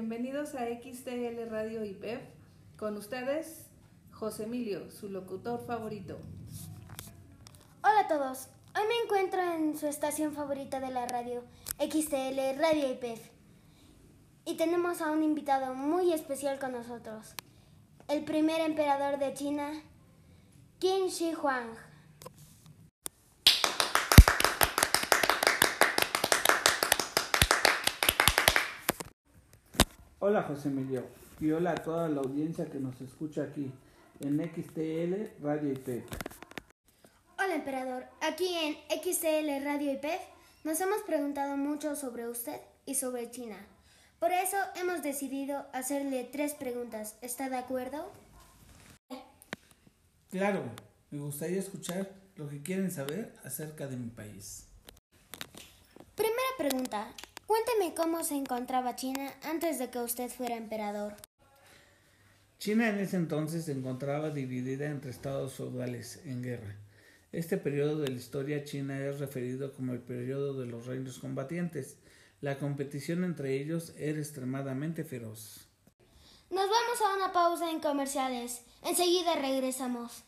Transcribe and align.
bienvenidos 0.00 0.54
a 0.54 0.64
XTL 0.64 1.50
Radio 1.50 1.84
IPEF. 1.84 2.22
Con 2.78 2.96
ustedes, 2.96 3.66
José 4.10 4.44
Emilio, 4.44 4.90
su 4.90 5.10
locutor 5.10 5.62
favorito. 5.66 6.16
Hola 7.84 8.00
a 8.00 8.08
todos, 8.08 8.48
hoy 8.74 8.82
me 8.88 9.04
encuentro 9.04 9.42
en 9.42 9.76
su 9.76 9.86
estación 9.86 10.32
favorita 10.32 10.80
de 10.80 10.90
la 10.90 11.06
radio, 11.06 11.44
XTL 11.78 12.58
Radio 12.58 12.90
IPEF. 12.90 13.28
Y 14.46 14.56
tenemos 14.56 15.02
a 15.02 15.10
un 15.10 15.22
invitado 15.22 15.74
muy 15.74 16.14
especial 16.14 16.58
con 16.58 16.72
nosotros, 16.72 17.34
el 18.08 18.24
primer 18.24 18.62
emperador 18.62 19.18
de 19.18 19.34
China, 19.34 19.70
Qin 20.78 21.08
Shi 21.08 21.34
Huang. 21.34 21.89
Hola 30.22 30.42
José 30.42 30.68
Emilio 30.68 31.06
y 31.40 31.50
hola 31.50 31.70
a 31.70 31.74
toda 31.76 32.06
la 32.10 32.20
audiencia 32.20 32.66
que 32.66 32.78
nos 32.78 33.00
escucha 33.00 33.44
aquí 33.44 33.72
en 34.20 34.38
XTL 34.38 35.42
Radio 35.42 35.72
IP. 35.72 36.04
Hola 37.38 37.54
emperador, 37.54 38.04
aquí 38.20 38.54
en 38.54 38.74
XTL 39.00 39.64
Radio 39.64 39.92
IPEF 39.92 40.20
nos 40.62 40.78
hemos 40.82 41.00
preguntado 41.06 41.56
mucho 41.56 41.96
sobre 41.96 42.28
usted 42.28 42.60
y 42.84 42.96
sobre 42.96 43.30
China. 43.30 43.56
Por 44.18 44.30
eso 44.30 44.58
hemos 44.76 45.02
decidido 45.02 45.64
hacerle 45.72 46.28
tres 46.30 46.52
preguntas. 46.52 47.16
¿Está 47.22 47.48
de 47.48 47.56
acuerdo? 47.56 48.12
Claro, 50.28 50.64
me 51.10 51.20
gustaría 51.20 51.60
escuchar 51.60 52.10
lo 52.36 52.46
que 52.46 52.60
quieren 52.60 52.90
saber 52.90 53.34
acerca 53.42 53.86
de 53.86 53.96
mi 53.96 54.10
país. 54.10 54.66
Primera 56.14 56.50
pregunta. 56.58 57.08
Cuénteme 57.50 57.94
cómo 57.96 58.22
se 58.22 58.36
encontraba 58.36 58.94
China 58.94 59.28
antes 59.42 59.80
de 59.80 59.90
que 59.90 59.98
usted 59.98 60.30
fuera 60.30 60.56
emperador. 60.56 61.16
China 62.60 62.88
en 62.88 63.00
ese 63.00 63.16
entonces 63.16 63.64
se 63.64 63.72
encontraba 63.72 64.30
dividida 64.30 64.86
entre 64.86 65.10
estados 65.10 65.54
feudales 65.54 66.20
en 66.26 66.44
guerra. 66.44 66.76
Este 67.32 67.56
periodo 67.56 67.98
de 67.98 68.06
la 68.06 68.14
historia 68.14 68.62
china 68.62 69.04
es 69.04 69.18
referido 69.18 69.72
como 69.72 69.94
el 69.94 69.98
periodo 69.98 70.60
de 70.60 70.66
los 70.66 70.86
reinos 70.86 71.18
combatientes. 71.18 71.96
La 72.40 72.56
competición 72.56 73.24
entre 73.24 73.60
ellos 73.60 73.94
era 73.98 74.20
extremadamente 74.20 75.02
feroz. 75.02 75.66
Nos 76.50 76.70
vamos 76.70 77.00
a 77.00 77.16
una 77.16 77.32
pausa 77.32 77.68
en 77.68 77.80
comerciales. 77.80 78.62
Enseguida 78.84 79.34
regresamos. 79.34 80.22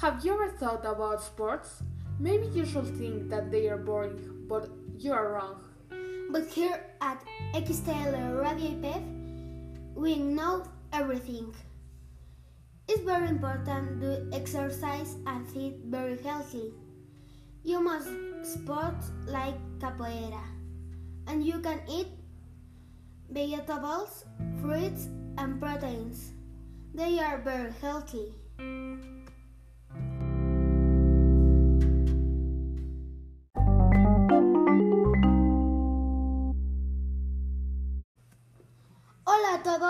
Have 0.00 0.24
you 0.24 0.32
ever 0.34 0.48
thought 0.48 0.86
about 0.86 1.20
sports? 1.20 1.82
Maybe 2.20 2.46
you 2.54 2.64
should 2.64 2.86
think 2.96 3.28
that 3.30 3.50
they 3.50 3.68
are 3.68 3.76
boring, 3.76 4.46
but 4.48 4.70
you 4.96 5.12
are 5.12 5.32
wrong. 5.32 5.58
But 6.30 6.46
here 6.46 6.78
at 7.00 7.20
XTL 7.52 8.40
Radio 8.40 8.78
IPEF, 8.78 9.02
we 9.96 10.14
know 10.14 10.62
everything. 10.92 11.52
It's 12.86 13.02
very 13.02 13.26
important 13.26 14.00
to 14.00 14.30
exercise 14.32 15.16
and 15.26 15.44
eat 15.56 15.80
very 15.86 16.16
healthy. 16.22 16.72
You 17.64 17.80
must 17.80 18.08
sports 18.44 19.10
like 19.26 19.58
capoeira, 19.80 20.46
and 21.26 21.44
you 21.44 21.58
can 21.58 21.80
eat 21.90 22.06
vegetables, 23.28 24.26
fruits, 24.62 25.08
and 25.38 25.60
proteins. 25.60 26.30
They 26.94 27.18
are 27.18 27.38
very 27.38 27.72
healthy. 27.82 28.32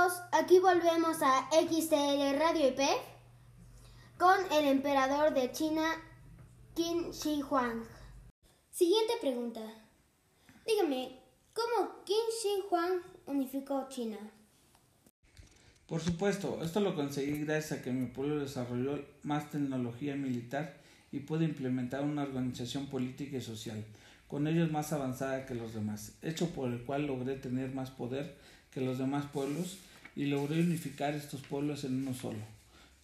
Hola 0.08 0.16
a 0.16 0.20
todos, 0.20 0.22
aquí 0.32 0.58
volvemos 0.58 1.18
a 1.22 1.48
XTL 1.50 2.38
Radio 2.38 2.68
IP 2.68 2.80
con 4.16 4.38
el 4.52 4.66
emperador 4.66 5.34
de 5.34 5.52
China, 5.52 5.82
Qin 6.74 7.10
Shi 7.10 7.42
Huang. 7.42 7.82
Siguiente 8.70 9.14
pregunta. 9.20 9.60
Dígame, 10.66 11.20
¿cómo 11.52 12.04
Qin 12.04 12.16
Shi 12.42 12.62
Huang 12.70 13.02
unificó 13.26 13.86
China? 13.90 14.16
Por 15.86 16.00
supuesto, 16.00 16.60
esto 16.62 16.80
lo 16.80 16.94
conseguí 16.94 17.44
gracias 17.44 17.80
a 17.80 17.82
que 17.82 17.90
mi 17.90 18.06
pueblo 18.06 18.40
desarrolló 18.40 19.04
más 19.24 19.50
tecnología 19.50 20.14
militar 20.16 20.76
y 21.12 21.20
pudo 21.20 21.42
implementar 21.42 22.04
una 22.04 22.22
organización 22.22 22.86
política 22.86 23.36
y 23.36 23.42
social, 23.42 23.84
con 24.26 24.46
ellos 24.46 24.70
más 24.70 24.92
avanzada 24.92 25.44
que 25.44 25.54
los 25.54 25.74
demás, 25.74 26.12
hecho 26.22 26.48
por 26.50 26.70
el 26.70 26.84
cual 26.84 27.06
logré 27.06 27.36
tener 27.36 27.74
más 27.74 27.90
poder 27.90 28.36
que 28.70 28.80
los 28.80 28.98
demás 28.98 29.26
pueblos 29.32 29.78
y 30.18 30.26
logré 30.26 30.60
unificar 30.60 31.14
estos 31.14 31.42
pueblos 31.42 31.84
en 31.84 31.94
uno 31.94 32.12
solo. 32.12 32.40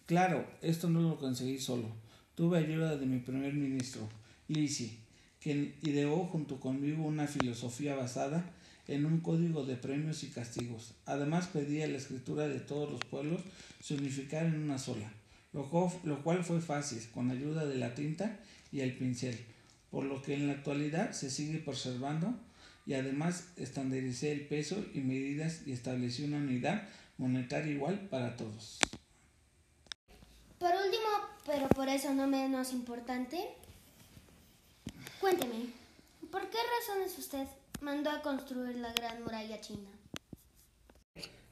Claro, 0.05 0.45
esto 0.61 0.89
no 0.89 0.99
lo 0.99 1.17
conseguí 1.17 1.59
solo. 1.59 1.87
Tuve 2.35 2.57
ayuda 2.57 2.97
de 2.97 3.05
mi 3.05 3.19
primer 3.19 3.53
ministro, 3.53 4.09
Lisi, 4.49 4.99
quien 5.41 5.75
ideó 5.81 6.25
junto 6.25 6.59
conmigo 6.59 7.05
una 7.05 7.25
filosofía 7.25 7.95
basada 7.95 8.51
en 8.89 9.05
un 9.05 9.21
código 9.21 9.65
de 9.65 9.77
premios 9.77 10.25
y 10.25 10.27
castigos. 10.27 10.93
Además 11.05 11.47
pedía 11.47 11.87
la 11.87 11.95
escritura 11.95 12.49
de 12.49 12.59
todos 12.59 12.91
los 12.91 12.99
pueblos 13.05 13.39
se 13.81 13.95
unificara 13.95 14.47
en 14.47 14.61
una 14.61 14.77
sola, 14.77 15.09
lo 15.53 15.69
cual, 15.69 15.91
lo 16.03 16.21
cual 16.21 16.43
fue 16.43 16.59
fácil 16.59 17.01
con 17.13 17.31
ayuda 17.31 17.65
de 17.65 17.77
la 17.77 17.95
tinta 17.95 18.41
y 18.73 18.81
el 18.81 18.91
pincel, 18.91 19.39
por 19.89 20.03
lo 20.03 20.21
que 20.21 20.33
en 20.33 20.47
la 20.47 20.53
actualidad 20.53 21.13
se 21.13 21.29
sigue 21.29 21.59
preservando 21.59 22.37
y 22.85 22.93
además 22.93 23.47
estandaricé 23.55 24.33
el 24.33 24.41
peso 24.41 24.85
y 24.93 24.99
medidas 24.99 25.61
y 25.65 25.71
establecí 25.71 26.25
una 26.25 26.37
unidad 26.37 26.87
monetaria 27.17 27.71
igual 27.71 28.07
para 28.09 28.35
todos. 28.35 28.79
Por 30.59 30.71
último, 30.71 31.07
pero 31.45 31.67
por 31.69 31.89
eso 31.89 32.13
no 32.13 32.27
menos 32.27 32.73
importante, 32.73 33.37
cuénteme, 35.19 35.67
¿por 36.31 36.49
qué 36.49 36.57
razones 36.79 37.17
usted 37.17 37.47
mandó 37.81 38.09
a 38.09 38.21
construir 38.21 38.77
la 38.77 38.93
Gran 38.93 39.23
Muralla 39.23 39.59
China? 39.61 39.89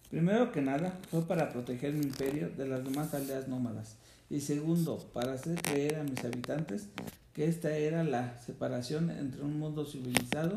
Primero 0.10 0.52
que 0.52 0.62
nada, 0.62 1.00
fue 1.10 1.26
para 1.26 1.50
proteger 1.50 1.94
mi 1.94 2.04
imperio 2.04 2.50
de 2.50 2.68
las 2.68 2.84
demás 2.84 3.14
aldeas 3.14 3.48
nómadas. 3.48 3.98
Y 4.30 4.42
segundo, 4.42 4.98
para 5.12 5.34
hacer 5.34 5.62
creer 5.62 5.96
a 5.96 6.04
mis 6.04 6.24
habitantes 6.24 6.88
que 7.34 7.46
esta 7.46 7.76
era 7.76 8.04
la 8.04 8.38
separación 8.40 9.10
entre 9.10 9.42
un 9.42 9.60
mundo 9.60 9.86
civilizado 9.86 10.56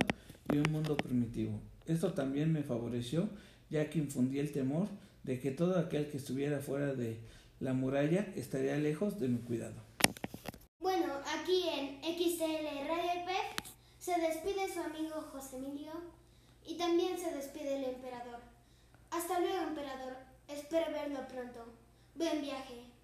y 0.53 0.59
un 0.59 0.71
mundo 0.71 0.97
primitivo. 0.97 1.59
Esto 1.87 2.13
también 2.13 2.53
me 2.53 2.63
favoreció, 2.63 3.29
ya 3.71 3.91
que 3.91 3.99
infundí 3.99 4.39
el 4.39 4.53
temor 4.53 4.89
de 5.25 5.41
que 5.41 5.51
todo 5.51 5.79
aquel 5.79 6.09
que 6.09 6.17
estuviera 6.17 6.61
fuera 6.61 6.95
de 6.95 7.19
la 7.61 7.73
muralla 7.73 8.33
estaría 8.37 8.77
lejos 8.77 9.19
de 9.19 9.29
mi 9.29 9.39
cuidado. 9.39 9.75
Bueno, 10.81 11.07
aquí 11.27 11.65
en 11.69 12.01
XTL 12.03 12.87
Radio 12.87 13.23
IP 13.23 13.31
se 13.99 14.21
despide 14.21 14.73
su 14.73 14.81
amigo 14.81 15.21
José 15.33 15.57
Emilio 15.57 15.93
y 16.65 16.77
también 16.77 17.19
se 17.19 17.35
despide 17.35 17.79
el 17.79 17.95
emperador. 17.95 18.41
Hasta 19.11 19.41
luego, 19.41 19.69
emperador. 19.69 20.17
Espero 20.49 20.93
verlo 20.93 21.27
pronto. 21.29 21.67
Buen 22.15 22.41
viaje. 22.41 22.96